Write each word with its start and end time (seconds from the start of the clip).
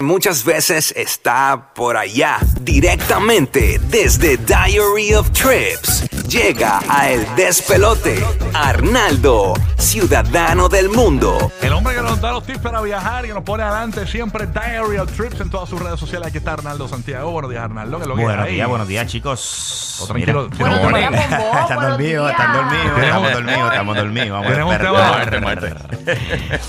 Muchas 0.00 0.44
veces 0.44 0.94
está 0.96 1.74
por 1.74 1.98
allá, 1.98 2.38
directamente 2.62 3.78
desde 3.90 4.38
Diary 4.38 5.12
of 5.12 5.30
Trips. 5.32 6.08
Llega 6.26 6.80
a 6.88 7.10
El 7.10 7.26
Despelote, 7.36 8.24
Arnaldo, 8.54 9.52
ciudadano 9.80 10.68
del 10.68 10.88
mundo. 10.90 11.50
El 11.62 11.72
hombre 11.72 11.94
que 11.94 12.02
nos 12.02 12.20
da 12.20 12.32
los 12.32 12.44
tips 12.44 12.58
para 12.58 12.80
viajar 12.82 13.24
y 13.24 13.28
nos 13.30 13.42
pone 13.42 13.62
adelante 13.62 14.06
siempre 14.06 14.46
Diary 14.46 14.98
of 14.98 15.10
Trips 15.16 15.40
en 15.40 15.50
todas 15.50 15.68
sus 15.68 15.80
redes 15.80 15.98
sociales. 15.98 16.28
Aquí 16.28 16.38
está 16.38 16.52
Arnaldo 16.52 16.86
Santiago. 16.86 17.30
Buenos 17.30 17.50
días, 17.50 17.64
Arnaldo. 17.64 17.96
¿Qué 17.96 18.02
es 18.02 18.08
lo 18.08 18.14
que 18.16 18.22
Buenos 18.22 18.46
días, 18.46 18.68
buenos 18.68 18.88
días, 18.88 19.06
chicos. 19.06 20.04
Tranquilo, 20.06 20.48
Mira. 20.58 20.98
días, 20.98 21.12
están 21.62 21.80
dormidos, 21.80 22.30
están 22.30 22.52
dormidos, 22.52 23.02
estamos 23.02 23.32
dormidos, 23.32 23.70
estamos 23.72 23.96
dormidos. 23.96 24.30
Vamos 24.30 24.46
Tienes 24.46 24.64
un 24.66 25.30
tema- 25.30 25.52
esperar. 25.52 25.88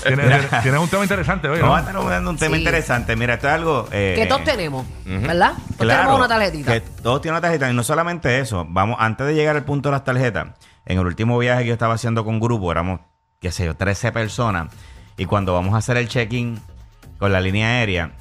Tienes, 0.02 0.62
tienes 0.62 0.80
un 0.80 0.88
tema 0.88 1.02
interesante 1.02 1.48
hoy, 1.48 1.58
¿no? 1.58 1.62
Vamos 1.70 1.76
a 1.78 1.80
estar 1.90 2.08
dando 2.10 2.30
un 2.30 2.36
tema 2.38 2.56
Sí. 2.56 2.62
interesante. 2.62 3.16
Mira, 3.16 3.34
esto 3.34 3.48
es 3.48 3.54
algo. 3.54 3.88
eh, 3.92 4.14
Que 4.16 4.26
todos 4.26 4.44
tenemos, 4.44 4.86
¿verdad? 5.04 5.52
Todos 5.52 5.76
Claro, 5.78 6.00
tenemos 6.00 6.18
una 6.18 6.28
tarjetita. 6.28 6.72
Que 6.72 6.80
todos 6.80 7.20
tienen 7.20 7.34
una 7.34 7.40
tarjeta. 7.42 7.70
Y 7.70 7.74
no 7.74 7.82
solamente 7.82 8.38
eso. 8.40 8.66
Vamos, 8.68 8.96
antes 8.98 9.26
de 9.26 9.34
llegar 9.34 9.56
al 9.56 9.64
punto 9.64 9.88
de 9.88 9.92
las 9.92 10.04
tarjetas, 10.04 10.48
en 10.86 10.98
el 10.98 11.06
último 11.06 11.38
viaje 11.38 11.62
que 11.62 11.68
yo 11.68 11.72
estaba 11.74 11.94
haciendo 11.94 12.24
con 12.24 12.40
grupo, 12.40 12.70
éramos, 12.70 13.00
qué 13.40 13.50
sé 13.52 13.64
yo, 13.64 13.74
13 13.74 14.12
personas. 14.12 14.72
Y 15.16 15.26
cuando 15.26 15.54
vamos 15.54 15.74
a 15.74 15.78
hacer 15.78 15.96
el 15.96 16.08
check-in 16.08 16.60
con 17.18 17.32
la 17.32 17.40
línea 17.40 17.68
aérea, 17.68 18.12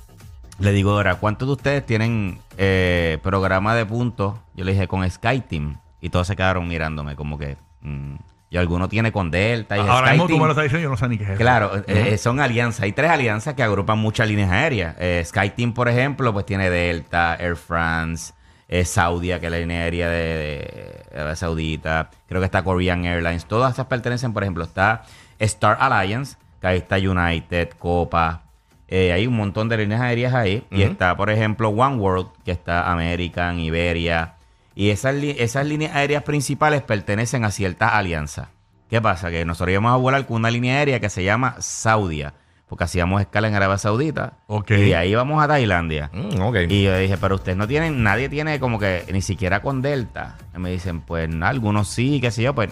le 0.59 0.72
digo, 0.72 0.92
ahora, 0.92 1.16
¿cuántos 1.16 1.48
de 1.48 1.53
ustedes 1.53 1.86
tienen 1.86 2.40
eh, 2.58 3.18
programa 3.23 3.76
de 3.76 3.86
puntos? 3.86 4.36
Yo 4.53 4.64
le 4.64 4.73
dije, 4.73 4.88
con 4.88 5.09
SkyTeam. 5.09 5.80
Y 6.02 6.09
todos 6.09 6.28
se 6.28 6.36
quedaron 6.36 6.68
mirándome, 6.68 7.16
como 7.16 7.38
que. 7.38 7.58
mm, 7.81 8.16
y 8.52 8.58
alguno 8.58 8.90
tiene 8.90 9.14
con 9.14 9.31
Delta. 9.31 9.78
Y 9.78 9.80
Ahora 9.80 10.12
mismo 10.12 10.28
tú 10.28 10.38
me 10.38 10.44
lo 10.44 10.50
estás 10.52 10.64
diciendo, 10.64 10.84
yo 10.84 10.90
no 10.90 10.98
sé 10.98 11.08
ni 11.08 11.18
qué 11.18 11.23
es. 11.23 11.38
Claro, 11.38 11.78
eh, 11.78 11.84
eh, 11.88 12.18
son 12.18 12.42
alianzas. 12.42 12.81
Hay 12.81 12.92
tres 12.92 13.09
alianzas 13.09 13.53
que 13.53 13.64
agrupan 13.64 13.98
muchas 13.98 14.28
líneas 14.28 14.52
aéreas. 14.52 14.94
Eh, 15.00 15.23
SkyTeam, 15.25 15.73
por 15.73 15.88
ejemplo, 15.88 16.34
pues 16.34 16.46
tiene 16.46 16.70
Delta, 16.70 17.38
Air 17.40 17.56
France, 17.56 18.34
eh, 18.68 18.84
Saudia, 18.84 19.40
que 19.40 19.46
es 19.46 19.52
la 19.53 19.58
línea 19.58 19.84
aérea 19.84 20.09
de 20.09 20.91
Arabia 21.14 21.36
Saudita. 21.36 22.09
Creo 22.28 22.42
que 22.42 22.45
está 22.45 22.64
Korean 22.64 23.06
Airlines. 23.06 23.45
Todas 23.45 23.73
esas 23.73 23.88
pertenecen, 23.88 24.34
por 24.34 24.44
ejemplo, 24.44 24.64
está 24.64 25.04
Star 25.40 25.78
Alliance, 25.80 26.38
que 26.59 26.68
ahí 26.68 26.78
está 26.78 26.97
United, 26.97 27.69
Copa. 27.80 28.44
Eh, 28.88 29.13
hay 29.13 29.25
un 29.25 29.36
montón 29.36 29.69
de 29.69 29.78
líneas 29.78 30.02
aéreas 30.02 30.34
ahí. 30.34 30.66
Y 30.69 30.81
está, 30.81 31.16
por 31.16 31.30
ejemplo, 31.30 31.69
One 31.69 31.96
World, 31.96 32.28
que 32.44 32.52
está 32.52 32.91
American, 32.91 33.59
Iberia. 33.59 34.36
Y 34.75 34.90
esas, 34.90 35.16
esas 35.16 35.66
líneas 35.66 35.96
aéreas 35.96 36.24
principales 36.24 36.81
pertenecen 36.81 37.46
a 37.46 37.52
ciertas 37.52 37.94
alianzas. 37.94 38.50
¿Qué 38.90 39.02
pasa? 39.02 39.31
Que 39.31 39.46
nosotros 39.46 39.72
íbamos 39.72 39.94
a 39.94 39.96
volar 39.96 40.25
con 40.25 40.36
una 40.38 40.52
línea 40.52 40.78
aérea 40.78 41.00
que 41.00 41.09
se 41.09 41.24
llama 41.24 41.56
Saudia, 41.59 42.34
porque 42.72 42.86
hacíamos 42.86 43.20
escala 43.20 43.50
en 43.50 43.54
Arabia 43.56 43.78
Saudita. 43.78 44.36
Y 44.70 44.74
de 44.76 44.96
ahí 44.96 45.14
vamos 45.14 45.44
a 45.44 45.48
Tailandia. 45.50 46.09
Mm. 46.14 46.70
Y 46.70 46.84
yo 46.84 46.98
dije, 46.98 47.18
pero 47.18 47.36
ustedes 47.36 47.58
no 47.58 47.68
tienen, 47.68 48.02
nadie 48.02 48.30
tiene 48.30 48.62
como 48.62 48.80
que 48.80 49.04
ni 49.12 49.22
siquiera 49.22 49.62
con 49.62 49.82
Delta. 49.82 50.38
Y 50.56 50.58
me 50.58 50.70
dicen, 50.70 51.02
pues 51.02 51.28
no, 51.28 51.46
algunos 51.46 51.90
sí, 51.90 52.22
qué 52.22 52.31
sé 52.31 52.44
yo, 52.44 52.56
pues 52.56 52.70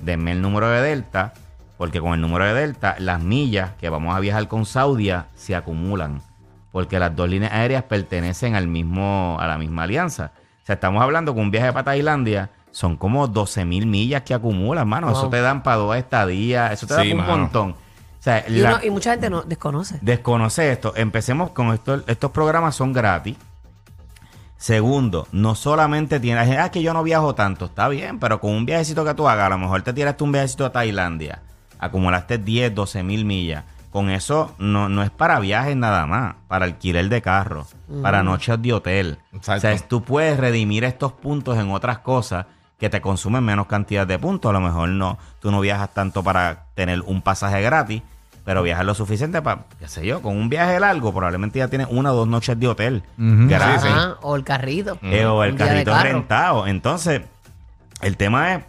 denme 0.00 0.32
el 0.32 0.40
número 0.40 0.70
de 0.70 0.80
Delta, 0.80 1.34
porque 1.76 2.00
con 2.00 2.14
el 2.14 2.22
número 2.22 2.46
de 2.46 2.54
Delta, 2.54 2.96
las 2.98 3.22
millas 3.22 3.72
que 3.78 3.90
vamos 3.90 4.16
a 4.16 4.20
viajar 4.20 4.48
con 4.48 4.64
Saudia 4.64 5.26
se 5.34 5.54
acumulan. 5.54 6.22
Porque 6.70 6.98
las 6.98 7.14
dos 7.14 7.28
líneas 7.28 7.52
aéreas 7.52 7.82
pertenecen 7.82 8.54
al 8.54 8.68
mismo, 8.68 9.36
a 9.38 9.46
la 9.46 9.58
misma 9.58 9.82
alianza. 9.82 10.32
O 10.62 10.64
sea, 10.66 10.76
estamos 10.76 11.02
hablando 11.02 11.34
que 11.34 11.40
un 11.40 11.50
viaje 11.50 11.70
para 11.74 11.84
Tailandia 11.84 12.48
son 12.70 12.96
como 12.96 13.28
12 13.28 13.66
mil 13.66 13.84
millas 13.84 14.22
que 14.22 14.32
acumulan, 14.32 14.88
mano. 14.88 15.12
Eso 15.12 15.28
te 15.28 15.42
dan 15.42 15.62
para 15.62 15.76
dos 15.76 15.94
estadías, 15.94 16.72
eso 16.72 16.86
te 16.86 16.94
da 16.94 17.02
un 17.02 17.16
mano. 17.18 17.36
montón. 17.36 17.81
O 18.22 18.24
sea, 18.24 18.44
Y, 18.46 18.52
la- 18.60 18.74
uno- 18.76 18.84
y 18.84 18.90
mucha 18.90 19.10
gente 19.10 19.28
no 19.28 19.42
desconoce. 19.42 19.98
Desconoce 20.00 20.70
esto. 20.70 20.92
Empecemos 20.94 21.50
con 21.50 21.74
esto. 21.74 22.04
Estos 22.06 22.30
programas 22.30 22.76
son 22.76 22.92
gratis. 22.92 23.36
Segundo, 24.56 25.26
no 25.32 25.56
solamente 25.56 26.20
tienes, 26.20 26.56
ah, 26.56 26.70
que 26.70 26.82
yo 26.82 26.94
no 26.94 27.02
viajo 27.02 27.34
tanto, 27.34 27.64
está 27.64 27.88
bien, 27.88 28.20
pero 28.20 28.40
con 28.40 28.52
un 28.52 28.64
viajecito 28.64 29.04
que 29.04 29.12
tú 29.14 29.28
hagas, 29.28 29.46
a 29.46 29.50
lo 29.50 29.58
mejor 29.58 29.82
te 29.82 29.92
tiraste 29.92 30.22
un 30.22 30.30
viajecito 30.30 30.64
a 30.64 30.70
Tailandia, 30.70 31.42
acumulaste 31.80 32.38
10, 32.38 32.72
12 32.72 33.02
mil 33.02 33.24
millas. 33.24 33.64
Con 33.90 34.08
eso 34.08 34.54
no, 34.58 34.88
no 34.88 35.02
es 35.02 35.10
para 35.10 35.40
viajes 35.40 35.76
nada 35.76 36.06
más, 36.06 36.36
para 36.46 36.64
alquiler 36.66 37.08
de 37.08 37.20
carro, 37.20 37.66
para 38.02 38.22
noches 38.22 38.62
de 38.62 38.72
hotel. 38.72 39.18
Exacto. 39.32 39.58
O 39.58 39.60
sea, 39.60 39.72
es- 39.72 39.88
tú 39.88 40.04
puedes 40.04 40.38
redimir 40.38 40.84
estos 40.84 41.12
puntos 41.12 41.58
en 41.58 41.72
otras 41.72 41.98
cosas 41.98 42.46
que 42.78 42.88
te 42.88 43.00
consumen 43.00 43.44
menos 43.44 43.66
cantidad 43.66 44.06
de 44.06 44.18
puntos. 44.18 44.48
A 44.48 44.52
lo 44.52 44.60
mejor 44.60 44.88
no, 44.90 45.18
tú 45.40 45.50
no 45.50 45.58
viajas 45.60 45.92
tanto 45.92 46.22
para 46.22 46.66
tener 46.74 47.00
un 47.00 47.20
pasaje 47.20 47.60
gratis, 47.62 48.02
pero 48.44 48.62
viajas 48.62 48.84
lo 48.84 48.94
suficiente 48.94 49.40
para, 49.42 49.66
qué 49.78 49.88
sé 49.88 50.04
yo, 50.04 50.20
con 50.22 50.36
un 50.36 50.48
viaje 50.48 50.78
largo 50.80 51.12
probablemente 51.12 51.58
ya 51.58 51.68
tienes 51.68 51.88
una 51.90 52.12
o 52.12 52.16
dos 52.16 52.28
noches 52.28 52.58
de 52.58 52.68
hotel 52.68 53.02
gratis. 53.16 53.84
Ajá, 53.84 54.16
o 54.22 54.36
el 54.36 54.44
carrito. 54.44 54.98
Eh, 55.02 55.24
o 55.24 55.44
el 55.44 55.56
carrito 55.56 55.96
rentado. 55.96 56.66
Entonces, 56.66 57.22
el 58.00 58.16
tema 58.16 58.54
es 58.54 58.64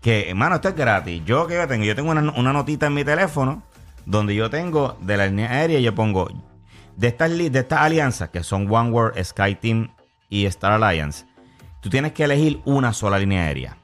que, 0.00 0.30
hermano, 0.30 0.56
esto 0.56 0.68
es 0.68 0.76
gratis. 0.76 1.22
Yo 1.24 1.46
que 1.46 1.66
tengo, 1.66 1.84
yo 1.84 1.96
tengo 1.96 2.10
una, 2.10 2.32
una 2.32 2.52
notita 2.52 2.86
en 2.86 2.94
mi 2.94 3.04
teléfono 3.04 3.62
donde 4.06 4.34
yo 4.34 4.48
tengo 4.48 4.96
de 5.00 5.16
la 5.16 5.26
línea 5.26 5.50
aérea, 5.50 5.80
yo 5.80 5.94
pongo 5.94 6.28
de 6.96 7.08
estas, 7.08 7.30
de 7.30 7.58
estas 7.58 7.80
alianzas 7.80 8.30
que 8.30 8.42
son 8.42 8.72
OneWorld, 8.72 9.22
SkyTeam 9.22 9.90
y 10.28 10.46
Star 10.46 10.82
Alliance. 10.82 11.26
Tú 11.80 11.90
tienes 11.90 12.12
que 12.12 12.24
elegir 12.24 12.60
una 12.64 12.92
sola 12.92 13.18
línea 13.18 13.42
aérea 13.42 13.76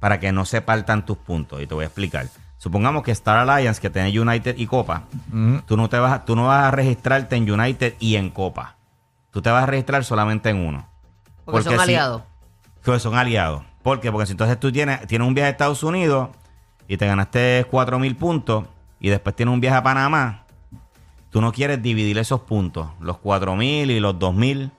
para 0.00 0.18
que 0.18 0.32
no 0.32 0.44
se 0.44 0.62
partan 0.62 1.04
tus 1.04 1.16
puntos. 1.16 1.62
Y 1.62 1.66
te 1.66 1.74
voy 1.74 1.84
a 1.84 1.86
explicar. 1.86 2.26
Supongamos 2.58 3.02
que 3.02 3.10
Star 3.12 3.48
Alliance, 3.48 3.80
que 3.80 3.90
tiene 3.90 4.18
United 4.18 4.56
y 4.56 4.66
Copa, 4.66 5.02
tú, 5.66 5.76
no 5.76 5.88
te 5.88 5.98
vas, 5.98 6.12
a- 6.12 6.24
tú 6.24 6.34
no 6.36 6.46
vas 6.46 6.64
a 6.64 6.70
registrarte 6.70 7.36
en 7.36 7.50
United 7.50 7.94
y 8.00 8.16
en 8.16 8.30
Copa. 8.30 8.76
Tú 9.30 9.42
te 9.42 9.50
vas 9.50 9.62
a 9.64 9.66
registrar 9.66 10.04
solamente 10.04 10.48
en 10.48 10.56
uno. 10.66 10.86
Porque 11.44 11.62
son 11.64 11.74
si- 11.74 11.78
aliados. 11.80 12.22
que 12.82 12.98
son 12.98 13.14
aliados. 13.16 13.62
¿Por 13.82 14.00
qué? 14.00 14.10
Porque 14.10 14.26
si 14.26 14.32
entonces 14.32 14.58
tú 14.58 14.72
tienes, 14.72 15.06
tienes 15.06 15.28
un 15.28 15.34
viaje 15.34 15.48
a 15.48 15.50
Estados 15.50 15.82
Unidos 15.82 16.30
y 16.88 16.96
te 16.96 17.06
ganaste 17.06 17.66
4 17.70 17.98
mil 17.98 18.16
puntos 18.16 18.64
y 19.00 19.10
después 19.10 19.36
tienes 19.36 19.52
un 19.52 19.60
viaje 19.60 19.76
a 19.76 19.82
Panamá, 19.82 20.44
tú 21.30 21.40
no 21.40 21.52
quieres 21.52 21.82
dividir 21.82 22.16
esos 22.18 22.40
puntos. 22.40 22.88
Los 23.00 23.18
4 23.18 23.54
mil 23.54 23.90
y 23.90 24.00
los 24.00 24.18
2 24.18 24.34
mil 24.34 24.70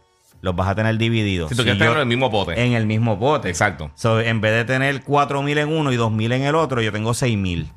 los 0.41 0.55
vas 0.55 0.67
a 0.67 0.75
tener 0.75 0.97
divididos. 0.97 1.49
Si 1.49 1.55
tú 1.55 1.61
Si 1.61 1.65
quieres 1.65 1.79
tener 1.79 1.93
en 1.93 2.01
el 2.01 2.07
mismo 2.07 2.29
pote. 2.29 2.63
En 2.63 2.73
el 2.73 2.85
mismo 2.85 3.17
bote. 3.17 3.49
Exacto. 3.49 3.91
So, 3.95 4.19
en 4.19 4.41
vez 4.41 4.53
de 4.53 4.65
tener 4.65 5.03
4 5.03 5.41
mil 5.41 5.57
en 5.57 5.69
uno 5.69 5.91
y 5.91 5.95
2 5.95 6.11
mil 6.11 6.31
en 6.31 6.43
el 6.43 6.55
otro, 6.55 6.81
yo 6.81 6.91
tengo 6.91 7.13
6 7.13 7.37
mil. 7.37 7.69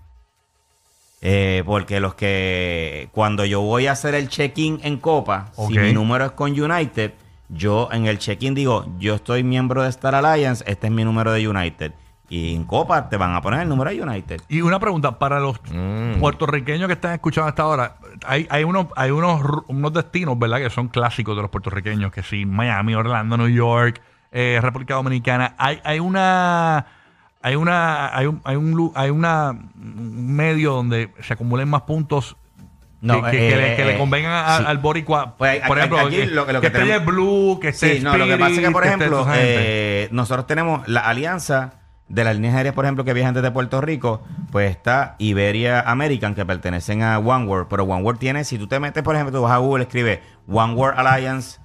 Eh, 1.22 1.62
porque 1.66 2.00
los 2.00 2.14
que 2.14 3.08
cuando 3.12 3.44
yo 3.44 3.60
voy 3.60 3.86
a 3.86 3.92
hacer 3.92 4.14
el 4.14 4.28
check-in 4.28 4.80
en 4.82 4.96
Copa, 4.96 5.52
si 5.68 5.78
mi 5.78 5.92
número 5.92 6.24
es 6.24 6.30
con 6.32 6.58
United, 6.58 7.12
yo 7.50 7.88
en 7.92 8.06
el 8.06 8.18
check-in 8.18 8.54
digo, 8.54 8.86
yo 8.98 9.16
estoy 9.16 9.42
miembro 9.42 9.82
de 9.82 9.90
Star 9.90 10.14
Alliance, 10.14 10.64
este 10.66 10.86
es 10.86 10.92
mi 10.92 11.04
número 11.04 11.32
de 11.32 11.46
United. 11.46 11.92
Y 12.30 12.54
en 12.54 12.64
Copa 12.64 13.08
te 13.08 13.16
van 13.16 13.34
a 13.34 13.42
poner 13.42 13.60
el 13.62 13.68
número 13.68 13.90
de 13.90 14.00
United. 14.02 14.40
Y 14.48 14.62
una 14.62 14.78
pregunta 14.78 15.18
para 15.18 15.38
los 15.40 15.60
Mm. 15.72 16.20
puertorriqueños 16.20 16.86
que 16.86 16.94
están 16.94 17.12
escuchando 17.12 17.48
hasta 17.48 17.62
ahora. 17.64 17.96
Hay, 18.24 18.46
hay, 18.50 18.64
unos, 18.64 18.86
hay 18.96 19.10
unos, 19.10 19.42
unos 19.66 19.92
destinos, 19.92 20.38
¿verdad? 20.38 20.58
Que 20.58 20.70
son 20.70 20.88
clásicos 20.88 21.34
de 21.36 21.42
los 21.42 21.50
puertorriqueños, 21.50 22.12
que 22.12 22.22
sí, 22.22 22.46
Miami, 22.46 22.94
Orlando, 22.94 23.36
New 23.36 23.48
York, 23.48 24.00
eh, 24.32 24.60
República 24.62 24.94
Dominicana. 24.94 25.54
Hay, 25.58 25.80
hay 25.84 25.98
una... 26.00 26.86
Hay 27.42 27.56
una, 27.56 28.14
hay 28.14 28.26
un, 28.26 28.42
hay 28.44 28.56
un, 28.56 28.92
hay 28.94 29.08
una 29.10 29.50
un 29.52 30.36
medio 30.36 30.74
donde 30.74 31.10
se 31.22 31.32
acumulen 31.32 31.70
más 31.70 31.80
puntos 31.82 32.36
No, 33.00 33.22
que, 33.24 33.30
que- 33.30 33.36
que 33.38 33.48
eh, 33.54 33.56
le, 33.70 33.76
que 33.76 33.84
le 33.86 33.94
eh, 33.94 33.98
convengan 33.98 34.58
sí. 34.58 34.64
al 34.68 34.76
boricua. 34.76 35.36
Pues, 35.38 35.62
por 35.66 35.78
ejemplo, 35.78 36.00
aquí 36.00 36.16
que, 36.16 36.26
lo- 36.26 36.44
lo 36.44 36.46
que 36.46 36.60
que 36.60 36.66
esté 36.66 36.78
tenemos- 36.80 37.06
Blue, 37.06 37.58
que 37.58 37.68
esté 37.68 37.96
Sí, 37.96 38.04
no, 38.04 38.14
lo 38.18 38.26
que 38.26 38.36
pasa 38.36 38.52
es 38.56 38.60
que, 38.60 38.70
por 38.70 38.84
ejemplo, 38.86 39.26
eh, 39.34 40.08
nosotros 40.12 40.46
tenemos 40.46 40.86
la 40.86 41.00
alianza 41.00 41.79
de 42.10 42.24
las 42.24 42.34
líneas 42.34 42.56
aéreas, 42.56 42.74
por 42.74 42.84
ejemplo, 42.84 43.04
que 43.04 43.14
viajan 43.14 43.34
desde 43.34 43.52
Puerto 43.52 43.80
Rico, 43.80 44.20
pues 44.50 44.70
está 44.70 45.14
Iberia 45.18 45.80
American, 45.80 46.34
que 46.34 46.44
pertenecen 46.44 47.02
a 47.02 47.18
OneWorld, 47.20 47.68
pero 47.68 47.84
OneWorld 47.84 48.18
tiene, 48.18 48.42
si 48.44 48.58
tú 48.58 48.66
te 48.66 48.80
metes, 48.80 49.02
por 49.04 49.14
ejemplo, 49.14 49.38
tú 49.38 49.42
vas 49.42 49.52
a 49.52 49.58
Google, 49.58 49.84
escribe 49.84 50.20
OneWorld 50.48 50.98
Alliance, 50.98 51.60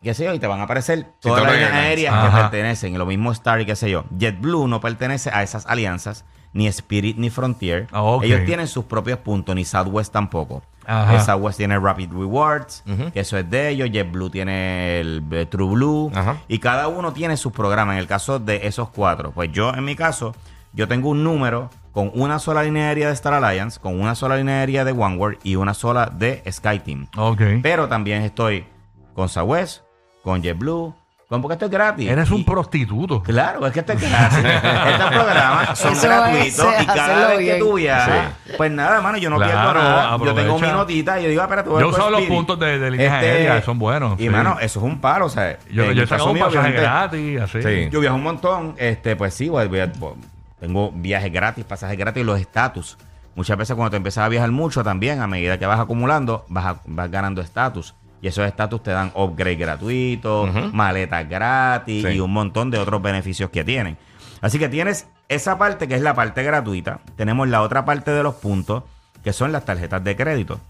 qué 0.00 0.14
sé 0.14 0.24
yo, 0.24 0.34
y 0.34 0.38
te 0.38 0.46
van 0.46 0.60
a 0.60 0.62
aparecer 0.62 1.08
todas 1.20 1.42
las 1.42 1.52
líneas 1.52 1.72
aéreas 1.72 2.14
Ajá. 2.14 2.28
que 2.28 2.42
pertenecen, 2.42 2.94
y 2.94 2.96
lo 2.96 3.06
mismo 3.06 3.32
Star 3.32 3.60
y 3.60 3.66
qué 3.66 3.74
sé 3.74 3.90
yo. 3.90 4.04
JetBlue 4.16 4.68
no 4.68 4.80
pertenece 4.80 5.30
a 5.30 5.42
esas 5.42 5.66
alianzas, 5.66 6.24
ni 6.56 6.66
Spirit 6.68 7.16
ni 7.18 7.30
Frontier. 7.30 7.86
Ah. 7.92 8.18
Ellos 8.22 8.44
tienen 8.46 8.66
sus 8.66 8.84
propios 8.84 9.18
puntos, 9.18 9.54
ni 9.54 9.64
Southwest 9.64 10.12
tampoco. 10.12 10.62
Ajá. 10.86 11.20
Southwest 11.20 11.58
tiene 11.58 11.78
Rapid 11.78 12.10
Rewards, 12.12 12.84
que 13.12 13.20
eso 13.20 13.36
es 13.36 13.48
de 13.50 13.68
ellos. 13.68 13.90
JetBlue 13.90 14.30
tiene 14.30 15.00
el 15.00 15.24
eh, 15.30 15.46
True 15.46 15.74
Blue. 15.74 16.10
Ajá. 16.14 16.36
Y 16.48 16.58
cada 16.58 16.88
uno 16.88 17.12
tiene 17.12 17.36
sus 17.36 17.52
programas. 17.52 17.94
En 17.94 17.98
el 17.98 18.06
caso 18.06 18.38
de 18.38 18.66
esos 18.66 18.88
cuatro, 18.90 19.32
pues 19.32 19.50
yo, 19.52 19.74
en 19.74 19.84
mi 19.84 19.96
caso, 19.96 20.34
yo 20.72 20.88
tengo 20.88 21.10
un 21.10 21.24
número 21.24 21.70
con 21.92 22.10
una 22.14 22.38
sola 22.38 22.62
línea 22.62 22.88
aérea 22.88 23.08
de 23.08 23.14
Star 23.14 23.34
Alliance, 23.34 23.80
con 23.80 23.98
una 24.00 24.14
sola 24.14 24.36
línea 24.36 24.60
aérea 24.60 24.84
de 24.84 24.92
OneWorld 24.92 25.38
y 25.42 25.56
una 25.56 25.74
sola 25.74 26.06
de 26.06 26.42
SkyTeam. 26.50 27.08
Ok. 27.16 27.40
Pero 27.62 27.88
también 27.88 28.22
estoy 28.22 28.66
con 29.14 29.28
Southwest, 29.28 29.82
con 30.22 30.42
JetBlue, 30.42 30.94
con 31.28 31.42
porque 31.42 31.54
esto 31.54 31.64
es 31.66 31.70
gratis. 31.72 32.08
Eres 32.08 32.30
un 32.30 32.40
Y- 32.40 32.44
prostituto. 32.44 33.22
Claro, 33.22 33.66
es 33.66 33.72
que 33.72 33.80
esto 33.80 33.92
es 33.94 34.00
gratis. 34.00 34.38
Estos 34.92 35.10
programas 35.10 35.78
son 35.78 35.92
Eso 35.92 36.02
gratuitos 36.06 36.74
es, 36.74 36.82
y 36.82 36.86
cada 36.86 37.04
hacerlo 37.04 37.28
vez 37.28 37.38
que 37.38 37.42
bien. 37.44 37.58
tú 37.58 37.74
viajas, 37.74 38.32
pues 38.56 38.70
nada, 38.70 39.00
mano, 39.00 39.18
yo 39.18 39.28
no 39.30 39.36
Claro, 39.36 39.52
pierdo 39.52 39.74
nada. 39.74 40.10
Yo 40.10 40.18
tengo 40.18 40.30
aprovecha. 40.54 40.66
mi 40.66 40.72
notita 40.72 41.20
y 41.20 41.22
yo 41.24 41.28
digo, 41.30 41.40
ah, 41.42 41.44
espérate, 41.46 41.68
voy 41.68 41.80
Yo 41.80 41.88
usado 41.88 42.10
los 42.10 42.20
Spirit. 42.20 42.36
puntos 42.38 42.58
de- 42.60 42.78
de 42.78 42.90
líneas 42.92 43.12
aéreas, 43.12 43.64
son 43.64 43.78
buenos, 43.78 44.20
Y 44.20 44.24
sí. 44.24 44.28
mano, 44.30 44.58
eso 44.60 44.78
es 44.78 44.84
un 44.84 45.00
palo, 45.00 45.26
o 45.26 45.28
sea. 45.28 45.58
Yo, 45.70 45.82
en 45.84 45.92
yo 45.94 46.00
he 46.00 46.04
el 46.04 46.08
caso 46.08 46.08
sacado 46.10 46.28
un 46.28 46.34
mío, 46.34 46.44
pasaje 46.46 46.58
obviamente, 46.60 46.82
gratis, 46.82 47.40
así. 47.40 47.62
Sí. 47.62 47.88
Yo 47.90 48.00
viajo 48.00 48.16
un 48.16 48.22
montón, 48.22 48.74
este, 48.78 49.16
pues 49.16 49.34
sí, 49.34 49.48
voy- 49.48 49.66
voy 49.68 49.80
a- 49.80 49.92
voy- 49.98 50.14
tengo 50.60 50.90
viajes 50.94 51.32
gratis, 51.32 51.64
pasajes 51.64 51.98
gratis, 51.98 52.24
los 52.24 52.38
estatus. 52.40 52.96
Muchas 53.34 53.58
veces 53.58 53.74
cuando 53.76 53.90
te 53.90 53.96
empiezas 53.98 54.24
a 54.24 54.28
viajar 54.28 54.50
mucho 54.52 54.82
también, 54.82 55.20
a 55.20 55.26
medida 55.26 55.58
que 55.58 55.66
vas 55.66 55.78
acumulando, 55.80 56.44
vas, 56.48 56.64
a- 56.66 56.76
vas 56.86 57.10
ganando 57.10 57.40
estatus. 57.42 57.94
Y 58.22 58.28
esos 58.28 58.46
estatus 58.46 58.82
te 58.82 58.90
dan 58.92 59.12
upgrade 59.14 59.56
gratuito, 59.56 60.48
maletas 60.72 61.28
gratis 61.28 62.04
Sí. 62.06 62.14
y 62.14 62.20
un 62.20 62.32
montón 62.32 62.70
de 62.70 62.78
otros 62.78 63.00
beneficios 63.02 63.50
que 63.50 63.64
tienen. 63.64 63.96
Así 64.40 64.58
que 64.58 64.68
tienes 64.68 65.06
esa 65.28 65.58
parte 65.58 65.88
que 65.88 65.94
es 65.94 66.02
la 66.02 66.14
parte 66.14 66.42
gratuita. 66.42 67.00
Tenemos 67.16 67.48
la 67.48 67.62
otra 67.62 67.84
parte 67.84 68.10
de 68.10 68.22
los 68.22 68.34
puntos, 68.36 68.84
que 69.22 69.32
son 69.32 69.52
las 69.52 69.64
tarjetas 69.64 70.02
de 70.04 70.16
crédito. 70.16 70.60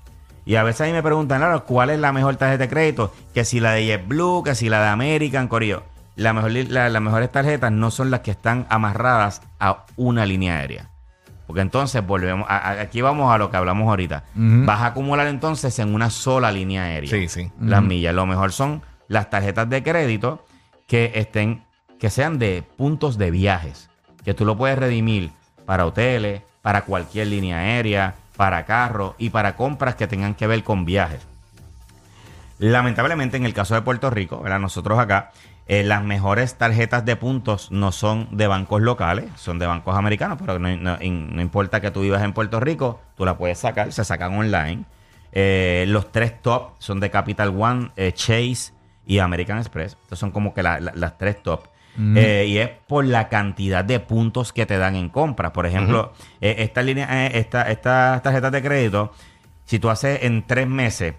Y 0.44 0.54
a 0.56 0.62
veces 0.62 0.82
ahí 0.82 0.92
me 0.92 1.02
preguntan, 1.02 1.38
claro, 1.40 1.64
¿cuál 1.64 1.90
es 1.90 1.98
la 1.98 2.12
mejor 2.12 2.36
tarjeta 2.36 2.64
de 2.64 2.68
crédito? 2.68 3.12
Que 3.34 3.44
si 3.44 3.58
la 3.60 3.72
de 3.72 3.84
JetBlue, 3.84 4.42
que 4.44 4.54
si 4.54 4.68
la 4.68 4.80
de 4.82 4.88
American, 4.88 5.48
Corillo. 5.48 5.82
La 6.14 6.32
mejor, 6.32 6.52
la- 6.52 6.88
las 6.88 7.02
mejores 7.02 7.30
tarjetas 7.30 7.70
no 7.72 7.90
son 7.90 8.10
las 8.10 8.20
que 8.20 8.30
están 8.30 8.66
amarradas 8.70 9.42
a 9.60 9.84
una 9.96 10.24
línea 10.24 10.56
aérea. 10.58 10.88
Porque 11.46 11.60
entonces 11.62 12.04
volvemos, 12.06 12.46
a- 12.48 12.56
a- 12.56 12.80
aquí 12.80 13.00
vamos 13.00 13.32
a 13.32 13.38
lo 13.38 13.50
que 13.50 13.56
hablamos 13.56 13.88
ahorita. 13.88 14.24
Vas 14.34 14.80
a 14.80 14.86
acumular 14.86 15.26
entonces 15.28 15.78
en 15.78 15.94
una 15.94 16.10
sola 16.10 16.50
línea 16.50 16.84
aérea. 16.84 17.10
Sí, 17.10 17.28
sí. 17.28 17.50
Las 17.60 17.82
millas. 17.82 18.14
Lo 18.14 18.26
mejor 18.26 18.52
son 18.52 18.82
las 19.08 19.30
tarjetas 19.30 19.68
de 19.70 19.82
crédito 19.82 20.44
que 20.88 21.12
estén, 21.14 21.62
que 22.00 22.10
sean 22.10 22.38
de 22.38 22.64
puntos 22.76 23.16
de 23.18 23.30
viajes. 23.30 23.88
Que 24.24 24.34
tú 24.34 24.44
lo 24.44 24.56
puedes 24.56 24.76
redimir 24.78 25.30
para 25.64 25.86
hoteles, 25.86 26.42
para 26.62 26.82
cualquier 26.82 27.28
línea 27.28 27.58
aérea, 27.58 28.14
para 28.36 28.64
carros 28.64 29.14
y 29.18 29.30
para 29.30 29.54
compras 29.56 29.94
que 29.94 30.06
tengan 30.08 30.34
que 30.34 30.46
ver 30.48 30.64
con 30.64 30.84
viajes. 30.84 31.20
Lamentablemente, 32.58 33.36
en 33.36 33.44
el 33.44 33.52
caso 33.54 33.74
de 33.74 33.82
Puerto 33.82 34.10
Rico, 34.10 34.40
¿verdad? 34.40 34.58
nosotros 34.58 34.98
acá, 34.98 35.30
eh, 35.68 35.82
las 35.82 36.04
mejores 36.04 36.54
tarjetas 36.56 37.04
de 37.04 37.16
puntos 37.16 37.70
no 37.72 37.90
son 37.92 38.28
de 38.30 38.46
bancos 38.46 38.80
locales, 38.82 39.26
son 39.36 39.58
de 39.58 39.66
bancos 39.66 39.96
americanos, 39.96 40.38
pero 40.40 40.58
no, 40.58 40.76
no- 40.76 40.98
in- 41.00 41.34
no 41.34 41.42
importa 41.42 41.80
que 41.80 41.90
tú 41.90 42.02
vivas 42.02 42.22
en 42.22 42.32
Puerto 42.32 42.60
Rico, 42.60 43.00
tú 43.16 43.24
la 43.24 43.36
puedes 43.36 43.58
sacar, 43.58 43.92
se 43.92 44.04
sacan 44.04 44.36
online. 44.36 44.84
Eh, 45.32 45.84
los 45.88 46.12
tres 46.12 46.40
top 46.40 46.70
son 46.78 47.00
de 47.00 47.10
Capital 47.10 47.54
One, 47.60 47.90
eh, 47.96 48.12
Chase 48.12 48.72
y 49.06 49.18
American 49.18 49.58
Express. 49.58 49.96
Estos 50.02 50.18
son 50.18 50.30
como 50.30 50.54
que 50.54 50.62
la- 50.62 50.80
la- 50.80 50.92
las 50.94 51.18
tres 51.18 51.42
top. 51.42 51.66
Eh, 52.16 52.44
y 52.48 52.58
es 52.58 52.68
por 52.86 53.04
la 53.06 53.28
cantidad 53.28 53.82
de 53.84 54.00
puntos 54.00 54.52
que 54.52 54.66
te 54.66 54.76
dan 54.76 54.96
en 54.96 55.08
compras. 55.08 55.52
Por 55.52 55.64
ejemplo, 55.66 56.12
eh, 56.42 56.56
esta 56.58 56.82
línea, 56.82 57.26
eh, 57.26 57.38
esta, 57.38 57.70
estas 57.70 58.22
tarjetas 58.22 58.52
de 58.52 58.62
crédito, 58.62 59.12
si 59.64 59.78
tú 59.78 59.88
haces 59.90 60.22
en 60.22 60.46
tres 60.46 60.68
meses, 60.68 61.14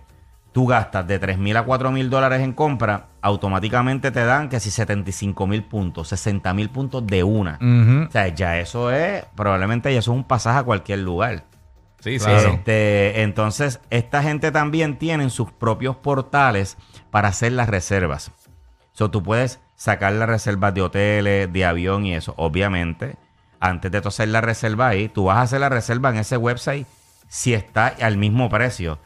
tú 0.57 0.65
gastas 0.65 1.05
de 1.05 1.19
3 1.19 1.37
mil 1.37 1.55
a 1.55 1.61
4 1.61 1.91
mil 1.91 2.09
dólares 2.09 2.41
en 2.41 2.51
compra, 2.51 3.09
automáticamente 3.21 4.09
te 4.09 4.25
dan 4.25 4.49
que 4.49 4.59
si 4.59 4.71
75 4.71 5.45
mil 5.45 5.63
puntos, 5.63 6.07
60 6.07 6.51
mil 6.55 6.71
puntos 6.71 7.05
de 7.05 7.23
una. 7.23 7.59
O 8.07 8.11
sea, 8.11 8.29
ya 8.29 8.57
eso 8.57 8.89
es, 8.89 9.23
probablemente 9.35 9.93
ya 9.93 9.99
eso 9.99 10.13
es 10.13 10.17
un 10.17 10.23
pasaje 10.23 10.57
a 10.57 10.63
cualquier 10.63 10.97
lugar. 10.97 11.43
Sí, 11.99 12.17
sí. 12.17 12.25
Claro. 12.25 12.53
Este, 12.53 13.21
entonces, 13.21 13.81
esta 13.91 14.23
gente 14.23 14.51
también 14.51 14.97
tiene 14.97 15.29
sus 15.29 15.51
propios 15.51 15.95
portales 15.97 16.75
para 17.11 17.27
hacer 17.27 17.51
las 17.51 17.69
reservas. 17.69 18.31
So, 18.93 19.11
tú 19.11 19.21
puedes 19.21 19.59
sacar 19.75 20.13
las 20.13 20.27
reservas 20.27 20.73
de 20.73 20.81
hoteles, 20.81 21.53
de 21.53 21.65
avión 21.65 22.03
y 22.07 22.15
eso. 22.15 22.33
Obviamente, 22.35 23.15
antes 23.59 23.91
de 23.91 24.01
tú 24.01 24.07
hacer 24.07 24.29
la 24.29 24.41
reserva 24.41 24.87
ahí, 24.87 25.07
tú 25.07 25.25
vas 25.25 25.37
a 25.37 25.41
hacer 25.43 25.59
la 25.59 25.69
reserva 25.69 26.09
en 26.09 26.15
ese 26.15 26.35
website 26.35 26.87
si 27.27 27.53
está 27.53 27.93
al 28.01 28.17
mismo 28.17 28.49
precio 28.49 28.97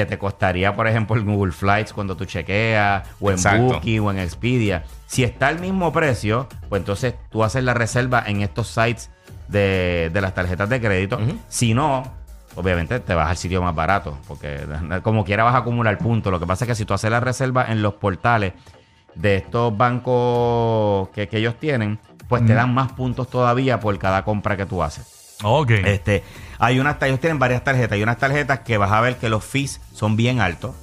que 0.00 0.06
te 0.06 0.18
costaría, 0.18 0.74
por 0.74 0.86
ejemplo, 0.86 1.16
en 1.16 1.26
Google 1.26 1.52
Flights 1.52 1.92
cuando 1.92 2.16
tú 2.16 2.24
chequeas, 2.24 3.06
o 3.20 3.30
en 3.30 3.36
Exacto. 3.36 3.64
Booking, 3.64 4.00
o 4.00 4.10
en 4.10 4.18
Expedia. 4.18 4.84
Si 5.06 5.24
está 5.24 5.48
al 5.48 5.58
mismo 5.58 5.92
precio, 5.92 6.48
pues 6.68 6.80
entonces 6.80 7.14
tú 7.30 7.44
haces 7.44 7.62
la 7.64 7.74
reserva 7.74 8.24
en 8.26 8.40
estos 8.40 8.68
sites 8.68 9.10
de, 9.48 10.10
de 10.12 10.20
las 10.20 10.34
tarjetas 10.34 10.68
de 10.68 10.80
crédito. 10.80 11.18
Si 11.48 11.74
no, 11.74 12.04
obviamente 12.56 13.00
te 13.00 13.14
vas 13.14 13.28
al 13.28 13.36
sitio 13.36 13.60
más 13.60 13.74
barato, 13.74 14.16
porque 14.26 14.60
como 15.02 15.24
quiera 15.24 15.44
vas 15.44 15.54
a 15.54 15.58
acumular 15.58 15.98
puntos. 15.98 16.32
Lo 16.32 16.40
que 16.40 16.46
pasa 16.46 16.64
es 16.64 16.68
que 16.68 16.74
si 16.74 16.84
tú 16.84 16.94
haces 16.94 17.10
la 17.10 17.20
reserva 17.20 17.66
en 17.68 17.82
los 17.82 17.94
portales 17.94 18.54
de 19.14 19.36
estos 19.36 19.76
bancos 19.76 21.10
que, 21.10 21.28
que 21.28 21.38
ellos 21.38 21.56
tienen, 21.58 21.98
pues 22.26 22.46
te 22.46 22.54
dan 22.54 22.72
más 22.72 22.92
puntos 22.92 23.28
todavía 23.28 23.80
por 23.80 23.98
cada 23.98 24.24
compra 24.24 24.56
que 24.56 24.64
tú 24.64 24.82
haces. 24.82 25.19
Ok. 25.42 25.70
Este, 25.70 26.22
hay 26.58 26.78
unas, 26.78 26.96
ellos 27.02 27.20
tienen 27.20 27.38
varias 27.38 27.64
tarjetas. 27.64 27.92
Hay 27.92 28.02
unas 28.02 28.18
tarjetas 28.18 28.60
que 28.60 28.76
vas 28.78 28.92
a 28.92 29.00
ver 29.00 29.16
que 29.16 29.28
los 29.28 29.44
fees 29.44 29.80
son 29.92 30.16
bien 30.16 30.40
altos, 30.40 30.74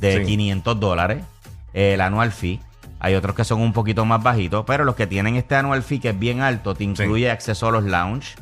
de 0.00 0.18
Sí. 0.20 0.24
500 0.26 0.78
dólares, 0.80 1.24
eh, 1.72 1.94
el 1.94 2.00
anual 2.00 2.32
fee. 2.32 2.60
Hay 3.00 3.14
otros 3.16 3.34
que 3.36 3.44
son 3.44 3.60
un 3.60 3.72
poquito 3.72 4.04
más 4.04 4.22
bajitos, 4.22 4.64
pero 4.66 4.84
los 4.84 4.94
que 4.94 5.06
tienen 5.06 5.36
este 5.36 5.56
anual 5.56 5.82
fee 5.82 5.98
que 6.00 6.10
es 6.10 6.18
bien 6.18 6.40
alto, 6.40 6.74
te 6.74 6.84
incluye 6.84 7.30
acceso 7.30 7.68
a 7.68 7.72
los 7.72 7.84
lounge. 7.84 8.34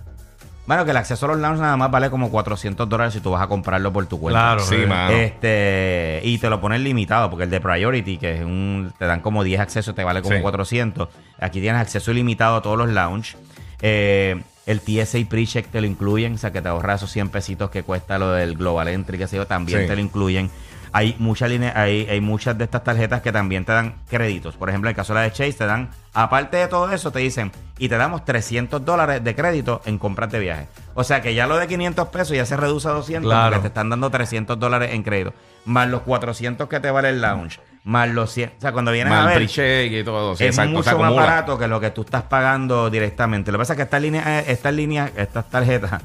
Bueno, 0.67 0.85
que 0.85 0.93
el 0.93 0.97
acceso 0.97 1.27
a 1.27 1.31
los 1.31 1.39
lounge 1.39 1.61
nada 1.61 1.77
más 1.77 1.91
vale 1.91 2.09
como 2.11 2.31
400 2.31 2.89
dólares 2.89 3.15
si 3.15 3.21
tú 3.21 3.33
vas 3.33 3.43
a 3.43 3.49
comprarlo 3.49 3.93
por 3.93 4.07
tu 4.07 4.21
cuenta. 4.21 4.39
Claro. 4.41 4.61
Sí, 4.61 4.77
eh. 4.77 4.87
mano. 4.87 5.11
Este, 5.13 6.21
y 6.23 6.39
te 6.39 6.49
lo 6.49 6.61
ponen 6.61 6.85
limitado, 6.85 7.29
porque 7.29 7.45
el 7.45 7.51
de 7.51 7.61
Priority, 7.61 8.19
que 8.19 8.37
es 8.37 8.45
un, 8.45 8.93
te 8.97 9.07
dan 9.07 9.19
como 9.21 9.43
10 9.43 9.61
accesos, 9.61 9.95
te 9.97 10.05
vale 10.05 10.23
como 10.23 10.37
Sí. 10.37 10.43
400. 10.43 11.09
Aquí 11.41 11.61
tienes 11.61 11.81
acceso 11.81 12.13
ilimitado 12.13 12.57
a 12.57 12.63
todos 12.63 12.79
los 12.79 12.89
lounge. 12.91 13.37
Eh, 13.81 14.41
el 14.67 14.81
TSA 14.81 15.19
Pre-Check 15.29 15.69
te 15.71 15.81
lo 15.81 15.87
incluyen, 15.87 16.35
o 16.35 16.39
sea 16.39 16.53
que 16.53 16.63
te 16.63 16.69
ahorras 16.69 17.01
esos 17.01 17.11
100 17.13 17.31
pesitos 17.31 17.71
que 17.71 17.83
cuesta 17.83 18.19
lo 18.19 18.33
del 18.33 18.57
Global 18.57 18.89
Entry, 18.89 19.19
que 19.19 19.27
sé 19.27 19.37
yo, 19.37 19.47
también 19.47 19.83
Sí. 19.83 19.87
te 19.87 19.95
lo 19.97 20.01
incluyen. 20.01 20.51
Hay 20.95 21.17
muchas 21.19 21.49
líneas, 21.49 21.75
hay, 21.75 22.07
hay 22.11 22.21
muchas 22.21 22.59
de 22.59 22.65
estas 22.65 22.85
tarjetas 22.85 23.23
que 23.23 23.33
también 23.33 23.65
te 23.65 23.73
dan 23.73 23.95
créditos. 24.11 24.57
Por 24.57 24.69
ejemplo, 24.69 24.91
en 24.91 24.93
el 24.93 24.97
caso 24.97 25.15
de 25.15 25.21
la 25.21 25.25
de 25.25 25.33
Chase, 25.33 25.55
te 25.55 25.65
dan, 25.67 25.89
aparte 26.13 26.59
de 26.59 26.69
todo 26.69 26.93
eso, 26.93 27.11
te 27.11 27.21
dicen, 27.21 27.51
y 27.79 27.89
te 27.89 27.97
damos 27.97 28.27
300 28.27 28.85
dólares 28.85 29.25
de 29.25 29.35
crédito 29.35 29.81
en 29.87 29.97
compras 29.99 30.31
de 30.31 30.39
viaje. 30.39 30.69
O 30.95 31.03
sea 31.03 31.23
que 31.23 31.35
ya 31.35 31.47
lo 31.47 31.57
de 31.57 31.67
500 31.67 32.09
pesos 32.09 32.37
ya 32.37 32.45
se 32.45 32.59
reduce 32.59 32.89
a 32.89 32.91
200 32.93 33.27
Claro. 33.27 33.49
porque 33.53 33.63
te 33.63 33.69
están 33.69 33.89
dando 33.89 34.11
300 34.11 34.59
dólares 34.61 34.91
en 34.93 35.03
crédito. 35.03 35.33
Más 35.65 35.89
los 35.89 36.03
400 36.03 36.69
que 36.69 36.79
te 36.79 36.91
vale 36.91 37.09
el 37.09 37.23
lounge. 37.23 37.59
Más 37.85 38.09
los 38.09 38.31
100. 38.33 38.53
O 38.59 38.61
sea, 38.61 38.73
cuando 38.73 38.93
vienes 38.93 39.13
a 39.13 39.27
ver, 39.27 39.43
y 39.43 40.05
todo. 40.05 40.37
Sí, 40.37 40.45
es 40.45 40.51
exacto. 40.51 40.73
mucho 40.73 40.99
más 40.99 41.15
barato 41.15 41.59
que 41.59 41.67
lo 41.67 41.81
que 41.81 41.91
tú 41.91 42.03
estás 42.03 42.23
pagando 42.23 42.91
directamente. 42.91 43.51
Lo 43.51 43.59
que 43.59 43.63
pasa 43.63 43.73
es 43.73 43.77
que 43.79 43.83
estas 43.83 44.01
líneas, 44.01 44.27
eh, 44.27 44.45
estas 44.49 44.73
líneas, 44.73 45.11
estas 45.17 45.51
tarjetas 45.51 46.03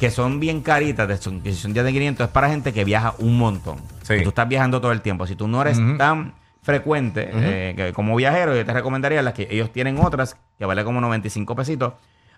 que 0.00 0.10
son 0.10 0.40
bien 0.40 0.62
caritas, 0.62 1.06
de, 1.06 1.16
son, 1.16 1.40
que 1.40 1.52
son 1.52 1.74
ya 1.74 1.84
de 1.84 1.92
500, 1.92 2.26
es 2.26 2.32
para 2.32 2.48
gente 2.48 2.72
que 2.72 2.84
viaja 2.84 3.14
un 3.18 3.38
montón. 3.38 3.76
Sí. 4.02 4.20
Tú 4.24 4.30
estás 4.30 4.48
viajando 4.48 4.80
todo 4.80 4.90
el 4.90 5.00
tiempo. 5.00 5.28
Si 5.28 5.36
tú 5.36 5.46
no 5.46 5.62
eres 5.62 5.78
tan 5.96 6.34
frecuente 6.60 7.30
eh, 7.32 7.74
que 7.76 7.92
como 7.92 8.16
viajero, 8.16 8.56
yo 8.56 8.64
te 8.64 8.72
recomendaría 8.72 9.22
las 9.22 9.34
que 9.34 9.46
ellos 9.48 9.70
tienen 9.72 9.98
otras 9.98 10.36
que 10.58 10.64
vale 10.64 10.82
como 10.82 11.00
95 11.00 11.54
pesitos 11.54 11.92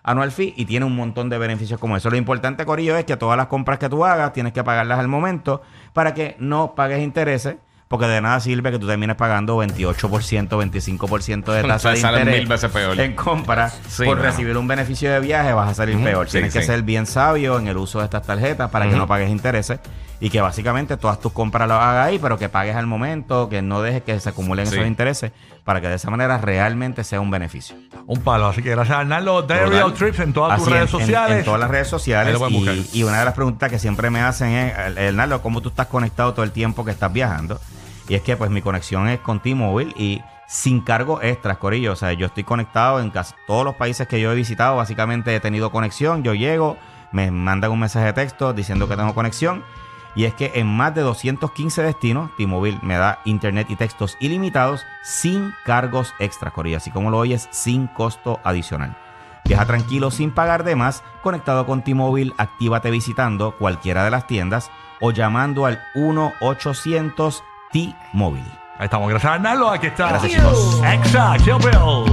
anual 0.05 0.31
fee 0.31 0.53
y 0.55 0.65
tiene 0.65 0.85
un 0.85 0.95
montón 0.95 1.29
de 1.29 1.37
beneficios 1.37 1.79
como 1.79 1.97
eso. 1.97 2.09
Lo 2.11 2.17
importante, 2.17 2.65
Corillo, 2.65 2.95
es 2.95 3.05
que 3.05 3.17
todas 3.17 3.37
las 3.37 3.47
compras 3.47 3.79
que 3.79 3.89
tú 3.89 4.05
hagas 4.05 4.31
tienes 4.33 4.53
que 4.53 4.63
pagarlas 4.63 4.99
al 4.99 5.07
momento 5.07 5.63
para 5.93 6.13
que 6.13 6.35
no 6.39 6.75
pagues 6.75 7.01
intereses. 7.01 7.55
Porque 7.87 8.07
de 8.07 8.19
nada 8.19 8.39
sirve 8.39 8.71
que 8.71 8.79
tú 8.79 8.87
termines 8.87 9.15
pagando 9.15 9.57
28%, 9.63 10.47
25% 10.49 11.51
de 11.53 11.63
tasa 11.67 11.91
de 11.91 11.99
interés 11.99 12.39
mil 12.39 12.47
veces 12.47 12.71
peor. 12.71 12.99
en 12.99 13.13
compra 13.15 13.69
Sí, 13.69 14.05
por 14.05 14.19
recibir 14.19 14.57
un 14.57 14.67
beneficio 14.67 15.11
de 15.11 15.19
viaje, 15.19 15.53
vas 15.53 15.69
a 15.69 15.73
salir 15.75 16.03
peor. 16.03 16.25
sí, 16.27 16.33
Tienes 16.33 16.53
que 16.53 16.63
ser 16.63 16.81
bien 16.81 17.05
sabio 17.05 17.59
en 17.59 17.67
el 17.67 17.77
uso 17.77 17.99
de 17.99 18.05
estas 18.05 18.23
tarjetas 18.23 18.71
para 18.71 18.89
que 18.89 18.95
no 18.95 19.05
pagues 19.07 19.29
intereses. 19.29 19.79
Y 20.19 20.29
que 20.29 20.39
básicamente 20.41 20.97
todas 20.97 21.19
tus 21.19 21.31
compras 21.33 21.67
las 21.67 21.81
hagas 21.81 22.07
ahí, 22.07 22.19
pero 22.19 22.37
que 22.37 22.47
pagues 22.49 22.75
al 22.75 22.87
momento, 22.87 23.49
que 23.49 23.61
no 23.61 23.81
dejes 23.81 24.03
que 24.03 24.19
se 24.19 24.29
acumulen 24.29 24.65
Sí. 24.67 24.75
esos 24.75 24.87
intereses 24.87 25.31
para 25.63 25.81
que 25.81 25.89
de 25.89 25.95
esa 25.95 26.09
manera 26.09 26.37
realmente 26.37 27.03
sea 27.03 27.19
un 27.19 27.29
beneficio. 27.31 27.75
Un 28.07 28.21
palo. 28.21 28.47
Así 28.47 28.61
que 28.63 28.69
gracias, 28.71 28.97
Arnaldo. 28.97 29.41
Total. 29.41 29.83
of 29.83 29.93
Trips 29.93 30.19
en 30.19 30.31
todas 30.33 30.57
tus 30.57 30.67
Así, 30.67 30.73
redes 30.73 30.93
en- 30.93 30.99
sociales. 30.99 31.37
En, 31.39 31.45
todas 31.45 31.59
las 31.59 31.69
redes 31.69 31.87
sociales. 31.87 32.37
Y, 32.49 32.99
y 32.99 33.03
una 33.03 33.19
de 33.19 33.25
las 33.25 33.33
preguntas 33.33 33.69
que 33.69 33.79
siempre 33.79 34.09
me 34.09 34.21
hacen 34.21 34.49
es, 34.49 34.73
Hernando, 34.97 35.41
¿cómo 35.41 35.61
tú 35.61 35.69
estás 35.69 35.87
conectado 35.87 36.33
todo 36.33 36.43
el 36.45 36.51
tiempo 36.51 36.85
que 36.85 36.91
estás 36.91 37.11
viajando? 37.11 37.59
Y 38.07 38.13
es 38.15 38.21
que 38.21 38.37
pues 38.37 38.51
mi 38.51 38.61
conexión 38.61 39.09
es 39.09 39.19
con 39.19 39.39
T-Mobile 39.41 39.93
y 39.97 40.21
sin 40.47 40.81
cargo 40.81 41.21
extras, 41.23 41.57
Corillo. 41.57 41.91
O 41.93 41.95
sea, 41.95 42.13
yo 42.13 42.27
estoy 42.27 42.43
conectado 42.43 42.99
en 43.01 43.09
casi 43.09 43.33
todos 43.47 43.65
los 43.65 43.73
países 43.75 44.07
que 44.07 44.21
yo 44.21 44.31
he 44.31 44.35
visitado. 44.35 44.75
Básicamente 44.77 45.35
he 45.35 45.39
tenido 45.39 45.71
conexión. 45.71 46.23
Yo 46.23 46.35
llego, 46.35 46.77
me 47.11 47.31
mandan 47.31 47.71
un 47.71 47.79
mensaje 47.79 48.05
de 48.05 48.13
texto 48.13 48.53
diciendo 48.53 48.87
que 48.87 48.95
tengo 48.95 49.15
conexión. 49.15 49.63
Y 50.15 50.23
es 50.23 50.33
que 50.33 50.53
en 50.55 50.67
más 50.67 50.95
de 50.95 51.01
215 51.01 51.83
destinos, 51.83 52.31
T-Mobile 52.37 52.79
me 52.81 52.95
da 52.95 53.19
internet 53.25 53.67
y 53.69 53.75
textos 53.75 54.15
ilimitados 54.19 54.85
sin 55.03 55.53
cargos 55.65 56.13
extras, 56.19 56.53
Corillo. 56.53 56.77
Así 56.77 56.89
como 56.89 57.11
lo 57.11 57.17
oyes, 57.17 57.49
sin 57.51 57.87
costo 57.87 58.39
adicional. 58.43 58.97
Viaja 59.43 59.65
tranquilo 59.65 60.09
sin 60.09 60.31
pagar 60.31 60.63
de 60.63 60.75
más, 60.75 61.03
conectado 61.21 61.65
con 61.65 61.83
T-Mobile, 61.83 62.33
actívate 62.37 62.89
visitando 62.89 63.55
cualquiera 63.57 64.03
de 64.03 64.11
las 64.11 64.25
tiendas 64.25 64.71
o 65.01 65.11
llamando 65.11 65.65
al 65.65 65.81
1-800 65.93 67.43
T-Mobile. 67.71 68.65
Ahí 68.77 68.85
estamos. 68.85 69.09
Gracias, 69.09 69.33
Arnaldo. 69.33 69.69
Aquí 69.69 69.87
está. 69.87 70.09
Gracias, 70.09 70.33
chicos. 70.33 70.81
Exa, 70.83 71.37
Kill 71.37 71.57
Bill. 71.59 72.05